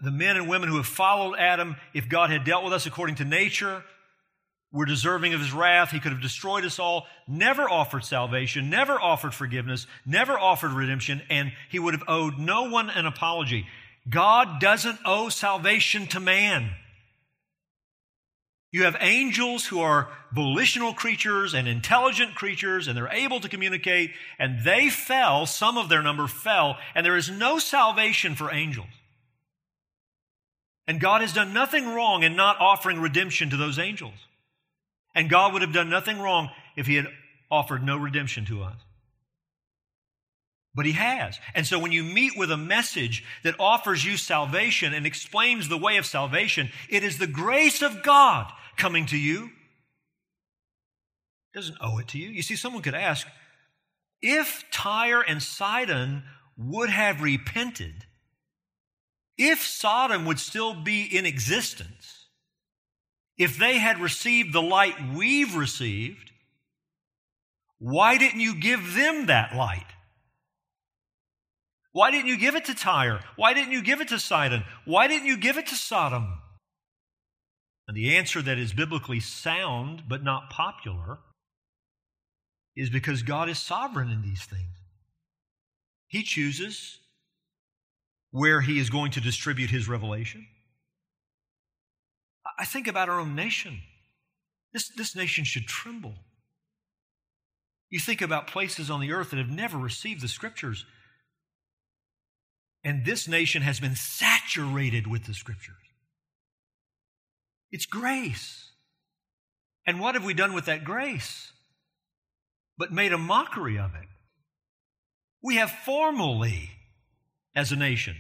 [0.03, 3.17] the men and women who have followed Adam, if God had dealt with us according
[3.17, 3.83] to nature,
[4.73, 5.91] were deserving of his wrath.
[5.91, 11.23] He could have destroyed us all, never offered salvation, never offered forgiveness, never offered redemption,
[11.31, 13.67] and he would have owed no one an apology.
[14.09, 16.71] God doesn't owe salvation to man.
[18.73, 24.13] You have angels who are volitional creatures and intelligent creatures, and they're able to communicate,
[24.39, 28.89] and they fell, some of their number fell, and there is no salvation for angels.
[30.87, 34.15] And God has done nothing wrong in not offering redemption to those angels.
[35.15, 37.07] And God would have done nothing wrong if He had
[37.51, 38.77] offered no redemption to us.
[40.77, 41.41] But He has.
[41.55, 45.79] And so when you meet with a message that offers you salvation and explains the
[45.79, 49.47] way of salvation, it is the grace of God coming to you.
[51.55, 52.29] It doesn't owe it to you.
[52.29, 53.27] You see, someone could ask,
[54.21, 56.25] if Tyre and Sidon
[56.59, 58.05] would have repented,
[59.39, 62.27] if Sodom would still be in existence,
[63.39, 66.33] if they had received the light we've received,
[67.79, 69.87] why didn't you give them that light?
[71.97, 73.21] Why didn't you give it to Tyre?
[73.37, 74.65] Why didn't you give it to Sidon?
[74.85, 76.43] Why didn't you give it to Sodom?
[77.89, 81.21] And the answer that is biblically sound but not popular
[82.77, 84.77] is because God is sovereign in these things.
[86.07, 86.99] He chooses
[88.31, 90.47] where He is going to distribute His revelation.
[92.59, 93.81] I think about our own nation.
[94.75, 96.17] This, this nation should tremble.
[97.89, 100.85] You think about places on the earth that have never received the scriptures.
[102.87, 105.75] And this nation has been saturated with the scriptures.
[107.73, 108.71] It's grace.
[109.85, 111.51] And what have we done with that grace?
[112.79, 114.07] But made a mockery of it.
[115.43, 116.71] We have formally,
[117.57, 118.19] as a nation,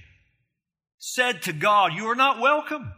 [0.98, 2.92] said to God, You are not welcome.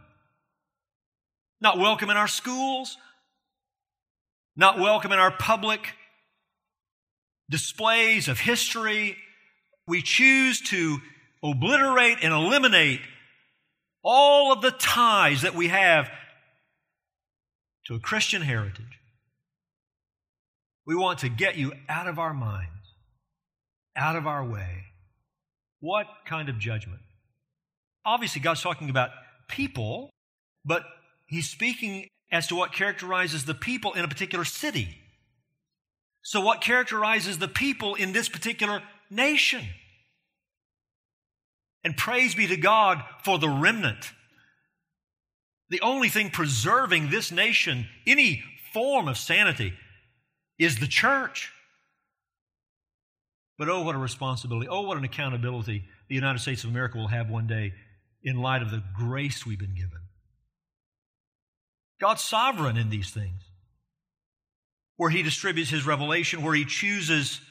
[1.61, 2.97] Not welcome in our schools,
[4.55, 5.81] not welcome in our public
[7.47, 9.17] displays of history.
[9.85, 10.99] We choose to
[11.43, 13.01] obliterate and eliminate
[14.03, 16.09] all of the ties that we have
[17.85, 18.99] to a Christian heritage.
[20.85, 22.95] We want to get you out of our minds,
[23.95, 24.85] out of our way.
[25.79, 27.01] What kind of judgment?
[28.05, 29.11] Obviously, God's talking about
[29.47, 30.09] people,
[30.65, 30.83] but
[31.27, 34.97] He's speaking as to what characterizes the people in a particular city.
[36.23, 39.65] So, what characterizes the people in this particular nation?
[41.83, 44.11] And praise be to God for the remnant
[45.69, 49.73] the only thing preserving this nation, any form of sanity,
[50.57, 51.51] is the church.
[53.57, 54.67] But oh, what a responsibility.
[54.67, 57.73] Oh, what an accountability the United States of America will have one day
[58.23, 59.99] in light of the grace we've been given.
[62.01, 63.43] God's sovereign in these things,
[64.95, 67.41] where He distributes His revelation, where He chooses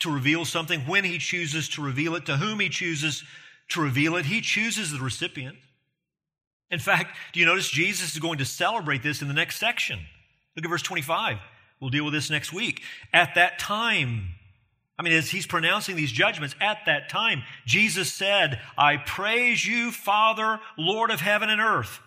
[0.00, 3.24] to reveal something, when He chooses to reveal it, to whom He chooses
[3.70, 4.26] to reveal it.
[4.26, 5.56] He chooses the recipient.
[6.70, 10.00] In fact, do you notice Jesus is going to celebrate this in the next section?
[10.54, 11.38] Look at verse 25.
[11.80, 12.82] We'll deal with this next week.
[13.12, 14.34] At that time,
[14.98, 19.92] I mean, as he's pronouncing these judgments, at that time, Jesus said, I praise you,
[19.92, 22.00] Father, Lord of heaven and earth,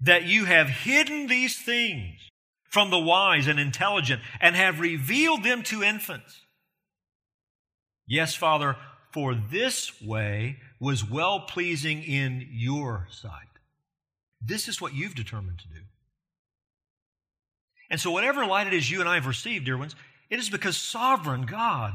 [0.00, 2.30] that you have hidden these things
[2.64, 6.40] from the wise and intelligent and have revealed them to infants.
[8.06, 8.76] Yes, Father,
[9.12, 13.32] for this way was well pleasing in your sight.
[14.40, 15.80] This is what you've determined to do.
[17.90, 19.94] And so, whatever light it is you and I have received, dear ones,
[20.30, 21.92] it is because sovereign God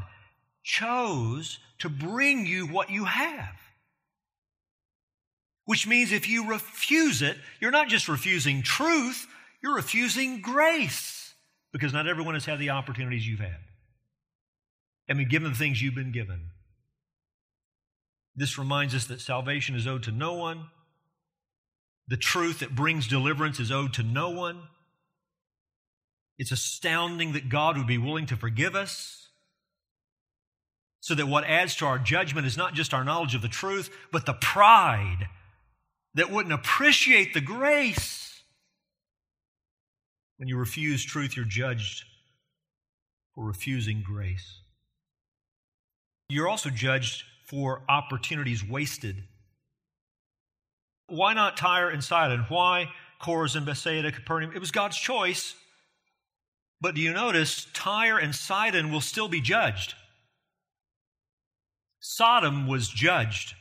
[0.64, 3.56] chose to bring you what you have.
[5.66, 9.28] Which means if you refuse it, you're not just refusing truth,
[9.62, 11.34] you're refusing grace.
[11.74, 13.58] Because not everyone has had the opportunities you've had.
[15.10, 16.52] I mean, given the things you've been given.
[18.38, 20.68] This reminds us that salvation is owed to no one.
[22.08, 24.62] The truth that brings deliverance is owed to no one.
[26.38, 29.30] It's astounding that God would be willing to forgive us.
[31.02, 33.90] So that what adds to our judgment is not just our knowledge of the truth,
[34.12, 35.28] but the pride
[36.14, 38.44] that wouldn't appreciate the grace.
[40.38, 42.06] When you refuse truth, you're judged
[43.34, 44.62] for refusing grace.
[46.30, 49.24] You're also judged for opportunities wasted.
[51.08, 52.46] Why not Tyre and Sidon?
[52.50, 52.90] Why
[53.22, 54.52] Chorazin, Bethsaida, Capernaum?
[54.54, 55.56] It was God's choice.
[56.82, 59.96] But do you notice Tyre and Sidon will still be judged?
[62.00, 63.56] Sodom was judged,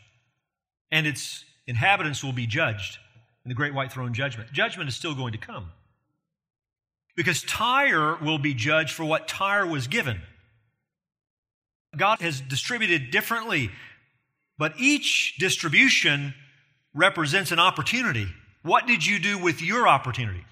[0.91, 2.99] and its inhabitants will be judged
[3.45, 4.53] in the great white throne judgment.
[4.53, 5.71] Judgment is still going to come.
[7.17, 10.21] Because Tyre will be judged for what Tyre was given.
[11.97, 13.71] God has distributed differently,
[14.59, 16.35] but each distribution
[16.95, 18.27] represents an opportunity.
[18.63, 20.45] What did you do with your opportunity?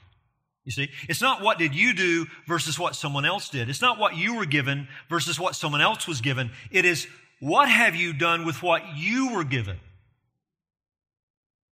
[0.65, 3.69] You see, it's not what did you do versus what someone else did.
[3.69, 6.51] It's not what you were given versus what someone else was given.
[6.71, 7.07] It is
[7.41, 9.79] what have you done with what you were given?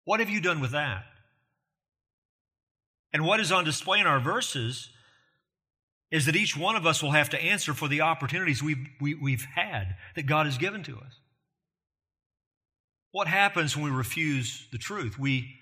[0.04, 1.04] What have you done with that?
[3.12, 4.90] And what is on display in our verses
[6.12, 9.12] is that each one of us will have to answer for the opportunities we've, we,
[9.12, 11.18] have we have had that God has given to us.
[13.12, 15.18] What happens when we refuse the truth?
[15.18, 15.56] We,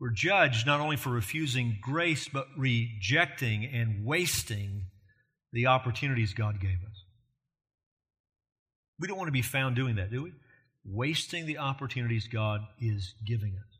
[0.00, 4.86] we're judged not only for refusing grace, but rejecting and wasting
[5.52, 7.04] the opportunities God gave us.
[8.98, 10.32] We don't want to be found doing that, do we?
[10.84, 13.78] Wasting the opportunities God is giving us.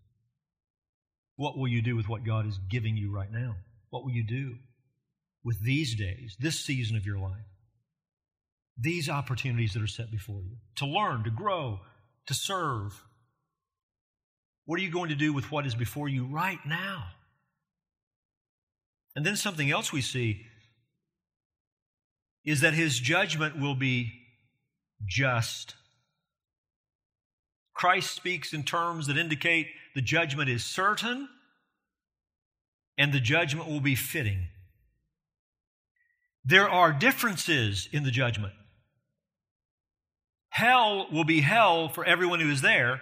[1.34, 3.56] What will you do with what God is giving you right now?
[3.90, 4.56] What will you do
[5.46, 7.46] with these days, this season of your life?
[8.76, 11.80] These opportunities that are set before you to learn, to grow,
[12.26, 13.00] to serve.
[14.64, 17.04] What are you going to do with what is before you right now?
[19.14, 20.42] And then something else we see
[22.44, 24.12] is that his judgment will be
[25.06, 25.76] just.
[27.72, 31.28] Christ speaks in terms that indicate the judgment is certain
[32.98, 34.48] and the judgment will be fitting.
[36.46, 38.54] There are differences in the judgment.
[40.50, 43.00] Hell will be hell for everyone who is there,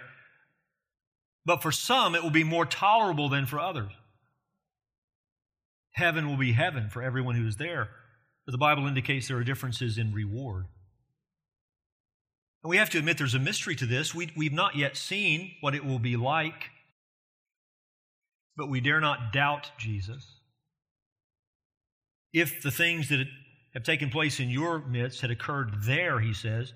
[1.45, 3.91] but for some it will be more tolerable than for others.
[5.91, 7.89] Heaven will be heaven for everyone who is there,
[8.45, 10.65] but the Bible indicates there are differences in reward.
[12.63, 14.13] And we have to admit there's a mystery to this.
[14.13, 16.71] We, we've not yet seen what it will be like,
[18.57, 20.34] but we dare not doubt Jesus.
[22.35, 23.25] If the things that
[23.73, 26.73] have taken place in your midst had occurred there, he says,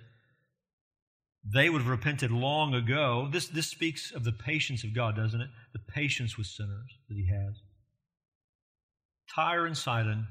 [1.44, 3.28] they would have repented long ago.
[3.32, 5.50] This, this speaks of the patience of God, doesn't it?
[5.74, 7.56] The patience with sinners that he has.
[9.36, 10.28] Tyre and Sidon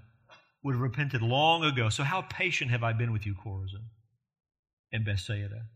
[0.65, 1.89] would have repented long ago.
[1.89, 3.85] So, how patient have I been with you, Chorazin?
[4.93, 5.67] and Bethsaida.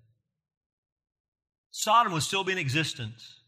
[1.71, 3.41] Sodom would still be in existence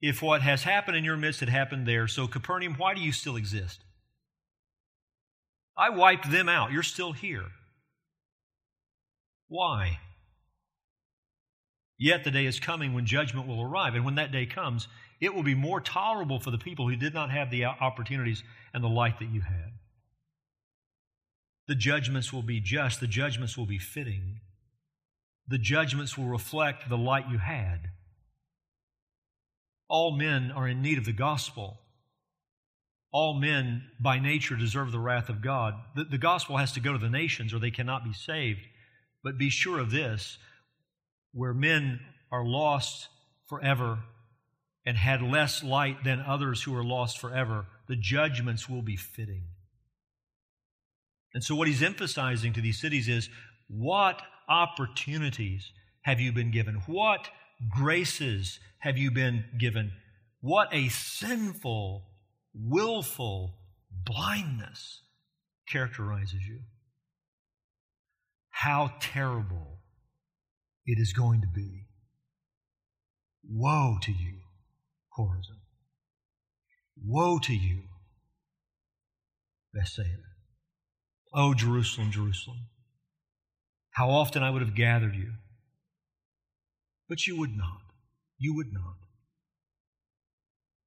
[0.00, 2.06] if what has happened in your midst had happened there.
[2.06, 3.80] So, Capernaum, why do you still exist?
[5.76, 6.72] I wiped them out.
[6.72, 7.44] You're still here.
[9.48, 9.98] Why?
[11.98, 13.94] Yet the day is coming when judgment will arrive.
[13.94, 14.88] And when that day comes,
[15.20, 18.42] it will be more tolerable for the people who did not have the opportunities
[18.74, 19.72] and the light that you had.
[21.68, 24.40] The judgments will be just, the judgments will be fitting.
[25.48, 27.90] The judgments will reflect the light you had.
[29.88, 31.78] All men are in need of the gospel.
[33.16, 35.72] All men by nature deserve the wrath of God.
[35.94, 38.60] The, the gospel has to go to the nations or they cannot be saved.
[39.24, 40.36] But be sure of this
[41.32, 42.00] where men
[42.30, 43.08] are lost
[43.48, 44.00] forever
[44.84, 49.44] and had less light than others who are lost forever, the judgments will be fitting.
[51.32, 53.30] And so, what he's emphasizing to these cities is
[53.66, 56.82] what opportunities have you been given?
[56.84, 57.30] What
[57.70, 59.92] graces have you been given?
[60.42, 62.02] What a sinful,
[62.58, 63.54] willful
[63.90, 65.02] blindness
[65.68, 66.60] characterizes you.
[68.50, 69.80] How terrible
[70.86, 71.86] it is going to be.
[73.48, 74.38] Woe to you,
[75.16, 75.60] Chorazin.
[77.04, 77.82] Woe to you,
[79.74, 80.10] Bethsaida.
[81.34, 82.68] Oh, Jerusalem, Jerusalem,
[83.90, 85.32] how often I would have gathered you.
[87.08, 87.82] But you would not.
[88.38, 88.96] You would not.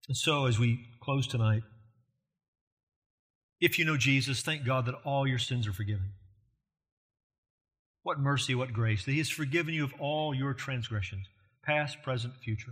[0.07, 1.63] And so, as we close tonight,
[3.59, 6.11] if you know Jesus, thank God that all your sins are forgiven.
[8.03, 11.27] What mercy, what grace, that He has forgiven you of all your transgressions,
[11.63, 12.71] past, present, future.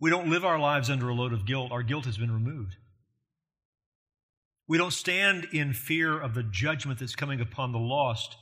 [0.00, 1.72] We don't live our lives under a load of guilt.
[1.72, 2.76] Our guilt has been removed.
[4.68, 8.36] We don't stand in fear of the judgment that's coming upon the lost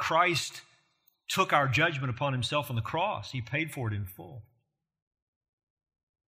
[0.00, 0.62] Christ
[1.28, 4.42] took our judgment upon himself on the cross, he paid for it in full.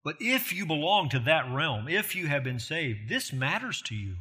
[0.04, 3.94] But if you belong to that realm, if you have been saved, this matters to
[3.94, 4.16] you.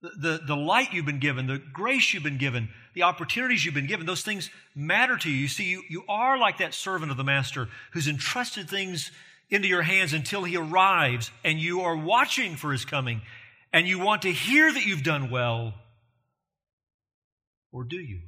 [0.00, 3.74] The, the, the, light you've been given, the grace you've been given, the opportunities you've
[3.74, 5.36] been given, those things matter to you.
[5.36, 9.12] You see, you, you are like that servant of the master who's entrusted things
[9.48, 13.20] into your hands until he arrives and you are watching for his coming
[13.72, 15.74] and you want to hear that you've done well.
[17.70, 18.22] Or do you?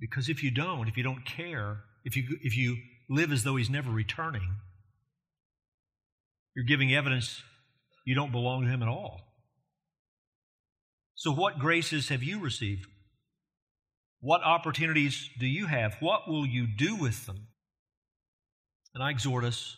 [0.00, 2.76] Because if you don't, if you don't care, if you, if you
[3.08, 4.56] live as though he's never returning,
[6.54, 7.42] you're giving evidence
[8.04, 9.20] you don't belong to him at all.
[11.14, 12.86] So, what graces have you received?
[14.20, 15.96] What opportunities do you have?
[16.00, 17.48] What will you do with them?
[18.94, 19.76] And I exhort us,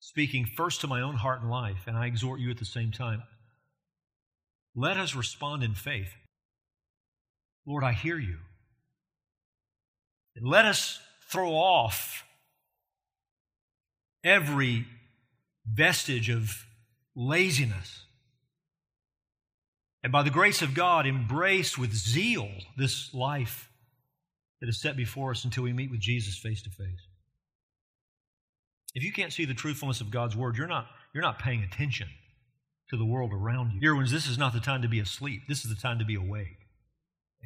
[0.00, 2.92] speaking first to my own heart and life, and I exhort you at the same
[2.92, 3.22] time,
[4.76, 6.12] let us respond in faith.
[7.66, 8.38] Lord, I hear you.
[10.36, 11.00] And let us
[11.30, 12.24] throw off
[14.24, 14.86] every
[15.66, 16.66] vestige of
[17.14, 18.04] laziness.
[20.02, 23.68] And by the grace of God, embrace with zeal this life
[24.60, 27.06] that is set before us until we meet with Jesus face to face.
[28.94, 32.08] If you can't see the truthfulness of God's word, you're not, you're not paying attention
[32.90, 33.80] to the world around you.
[33.80, 35.42] Dear ones, this is not the time to be asleep.
[35.46, 36.56] This is the time to be awake.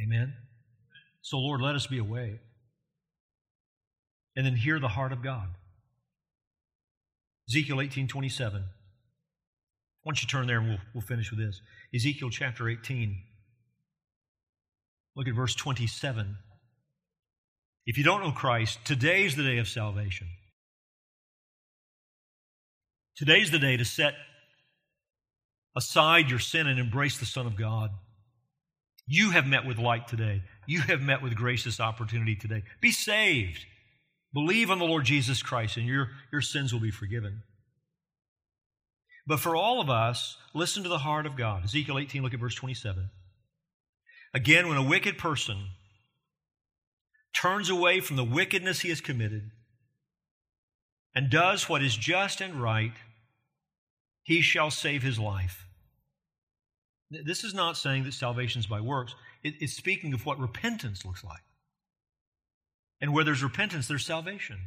[0.00, 0.34] Amen?
[1.20, 2.38] So, Lord, let us be awake
[4.36, 5.48] and then hear the heart of God.
[7.48, 8.62] Ezekiel 18 27.
[10.02, 11.60] Why don't you turn there and we'll, we'll finish with this.
[11.94, 13.16] Ezekiel chapter 18.
[15.14, 16.36] Look at verse 27.
[17.84, 20.28] If you don't know Christ, today's the day of salvation.
[23.16, 24.14] Today's the day to set
[25.76, 27.90] aside your sin and embrace the Son of God.
[29.06, 30.42] You have met with light today.
[30.66, 32.62] You have met with gracious opportunity today.
[32.80, 33.66] Be saved.
[34.34, 37.42] Believe on the Lord Jesus Christ, and your, your sins will be forgiven.
[39.26, 41.64] But for all of us, listen to the heart of God.
[41.64, 43.10] Ezekiel 18, look at verse 27.
[44.34, 45.68] Again, when a wicked person
[47.34, 49.50] turns away from the wickedness he has committed
[51.14, 52.92] and does what is just and right,
[54.22, 55.66] he shall save his life.
[57.10, 59.14] This is not saying that salvation is by works,
[59.44, 61.42] it's speaking of what repentance looks like.
[63.02, 64.58] And where there's repentance, there's salvation.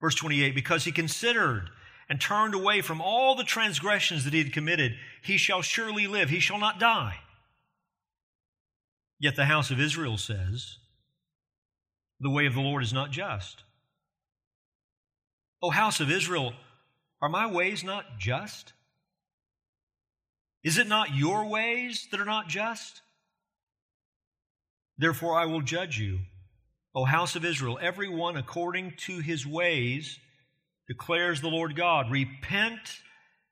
[0.00, 1.70] Verse 28 Because he considered
[2.10, 4.92] and turned away from all the transgressions that he had committed,
[5.22, 7.16] he shall surely live, he shall not die.
[9.18, 10.76] Yet the house of Israel says,
[12.20, 13.62] The way of the Lord is not just.
[15.62, 16.52] O house of Israel,
[17.22, 18.74] are my ways not just?
[20.62, 23.00] Is it not your ways that are not just?
[24.98, 26.18] Therefore I will judge you
[26.94, 30.18] O house of Israel, every one according to his ways,
[30.86, 32.10] declares the Lord God.
[32.10, 33.00] Repent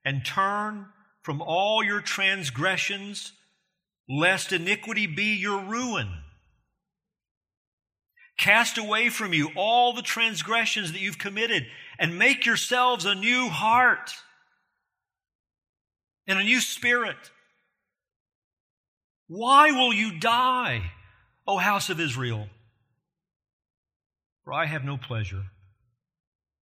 [0.05, 0.87] and turn
[1.23, 3.33] from all your transgressions,
[4.09, 6.09] lest iniquity be your ruin.
[8.39, 11.67] Cast away from you all the transgressions that you've committed
[11.99, 14.13] and make yourselves a new heart
[16.27, 17.17] and a new spirit.
[19.29, 20.91] Why will you die,
[21.47, 22.49] O house of Israel?
[24.45, 25.45] For I have no pleasure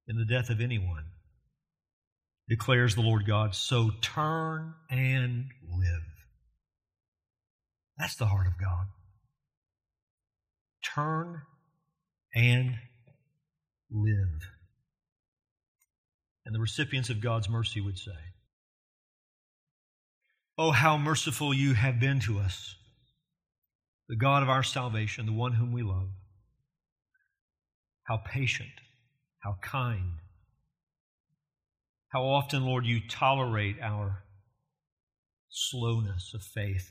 [0.07, 1.05] in the death of anyone,
[2.49, 3.55] declares the Lord God.
[3.55, 6.03] So turn and live.
[7.97, 8.87] That's the heart of God.
[10.95, 11.43] Turn
[12.35, 12.74] and
[13.91, 14.49] live.
[16.45, 18.11] And the recipients of God's mercy would say,
[20.59, 22.74] Oh, how merciful you have been to us,
[24.09, 26.09] the God of our salvation, the one whom we love
[28.11, 28.73] how patient,
[29.39, 30.15] how kind.
[32.09, 34.25] How often, Lord, you tolerate our
[35.49, 36.91] slowness of faith,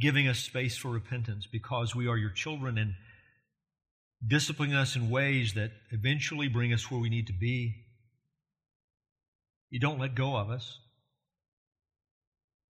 [0.00, 2.94] giving us space for repentance because we are your children and
[4.26, 7.74] disciplining us in ways that eventually bring us where we need to be.
[9.68, 10.78] You don't let go of us.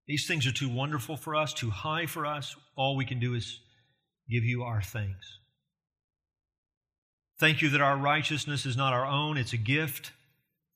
[0.08, 2.56] These things are too wonderful for us, too high for us.
[2.74, 3.60] All we can do is
[4.28, 5.39] give you our thanks.
[7.40, 10.12] Thank you that our righteousness is not our own, it's a gift.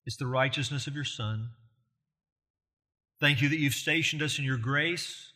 [0.06, 1.50] It's the righteousness of your Son.
[3.20, 5.32] Thank you that you've stationed us in your grace.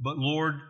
[0.00, 0.60] But Lord,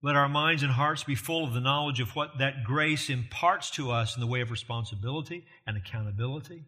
[0.00, 3.70] let our minds and hearts be full of the knowledge of what that grace imparts
[3.72, 6.64] to us in the way of responsibility and accountability.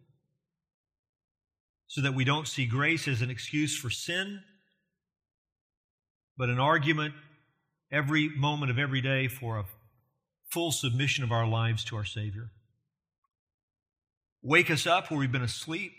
[1.87, 4.41] So that we don't see grace as an excuse for sin,
[6.37, 7.13] but an argument
[7.89, 9.65] every moment of every day for a
[10.51, 12.51] full submission of our lives to our Savior.
[14.43, 15.93] Wake us up where we've been asleep.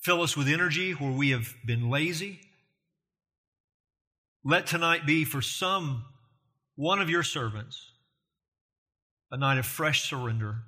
[0.00, 2.40] Fill us with energy where we have been lazy.
[4.44, 6.04] Let tonight be for some
[6.76, 7.92] one of your servants
[9.30, 10.58] a night of fresh surrender,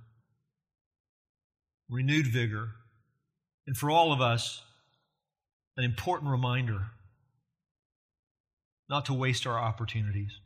[1.89, 2.71] renewed vigor,
[3.67, 4.63] and for all of us,
[5.77, 6.87] an important reminder
[8.89, 10.41] not to waste our opportunities.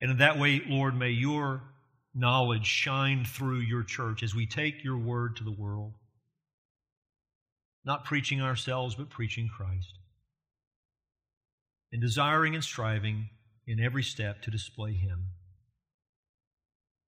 [0.00, 1.62] And in that way, Lord, may your
[2.14, 5.94] knowledge shine through your church as we take your word to the world.
[7.84, 9.98] Not preaching ourselves, but preaching Christ.
[11.92, 13.30] And desiring and striving
[13.66, 15.26] in every step to display him.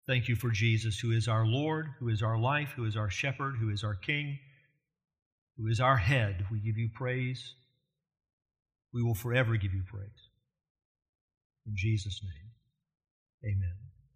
[0.06, 3.10] Thank you for Jesus, who is our Lord, who is our life, who is our
[3.10, 4.38] shepherd, who is our King,
[5.56, 6.46] who is our head.
[6.50, 7.54] We give you praise.
[8.92, 10.08] We will forever give you praise.
[11.66, 12.49] In Jesus' name,
[13.44, 13.89] amen.